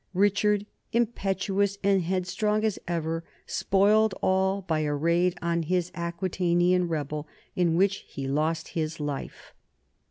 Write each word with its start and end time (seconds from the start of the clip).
Richard, 0.15 0.65
impetuous 0.93 1.77
and 1.83 2.01
headstrong 2.01 2.63
as 2.63 2.79
ever, 2.87 3.23
spoiled 3.45 4.15
all 4.23 4.63
by 4.63 4.79
a 4.79 4.95
raid 4.95 5.37
on 5.43 5.63
an 5.63 5.83
Aquitanian 5.93 6.87
rebel 6.87 7.27
in 7.55 7.75
which 7.75 7.97
he 8.07 8.27
lost 8.27 8.69
his 8.69 8.99
life. 8.99 9.53